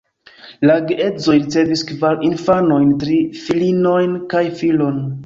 [0.69, 4.99] La geedzoj ricevis kvar infanojn: tri filinojn kaj filon.